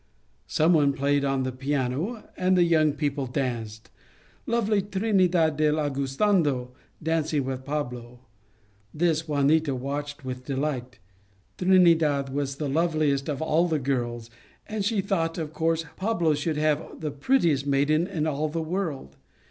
Some 0.47 0.73
one 0.73 0.93
played 0.93 1.23
on 1.23 1.43
the 1.43 1.51
piano 1.51 2.27
and 2.35 2.57
the 2.57 2.63
young 2.63 2.93
people 2.93 3.27
danced, 3.27 3.91
lovely 4.47 4.81
Trinidad 4.81 5.57
del 5.57 5.75
Aguistanado 5.75 6.71
danc 7.03 7.31
ing 7.35 7.45
with 7.45 7.63
Pablo. 7.65 8.21
This 8.95 9.27
Juanita 9.27 9.75
watched 9.75 10.25
with 10.25 10.37
A 10.37 10.41
Tertulia 10.41 10.61
107 11.59 11.67
delight. 11.67 11.79
Trinidad 11.79 12.29
was 12.33 12.55
the 12.55 12.67
loveliest 12.67 13.29
of 13.29 13.43
ail 13.43 13.67
the 13.67 13.77
girls, 13.77 14.31
and 14.67 14.83
she 14.83 15.01
thought, 15.01 15.37
of 15.37 15.53
course, 15.53 15.85
Pablo 15.97 16.33
should 16.33 16.57
have 16.57 16.99
the 16.99 17.11
prettiest 17.11 17.67
maiden 17.67 18.07
in 18.07 18.25
all 18.25 18.49
the 18.49 18.59
world. 18.59 19.17